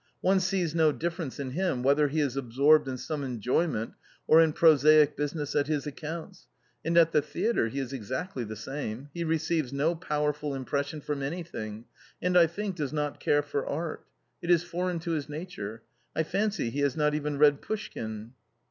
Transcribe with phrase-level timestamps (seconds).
[0.21, 3.93] One sees no difference in him whether he is absorbed in some enjoy ment
[4.25, 6.47] or in prosaic business at his accounts,
[6.83, 11.01] and at the theatre he is exactly the same; he receives no powerful im pression
[11.01, 11.85] from anything
[12.19, 14.03] and I think does not care for art;
[14.41, 15.83] it is foreign to his nature;
[16.15, 18.31] I fancy he has not even read Pushkin."